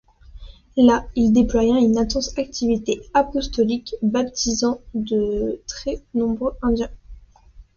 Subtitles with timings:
[0.77, 6.89] Là, il déploya une intense activité apostolique, baptisant de très nombreux indiens.